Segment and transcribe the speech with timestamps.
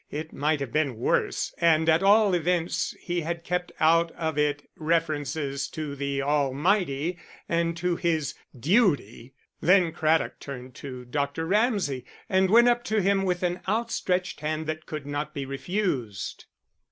[0.09, 4.67] It might have been worse, and at all events he had kept out of it
[4.75, 9.35] references to the Almighty and to his duty!
[9.61, 11.45] Then Craddock turned to Dr.
[11.45, 16.45] Ramsay, and went up to him with an outstretched hand that could not be refused.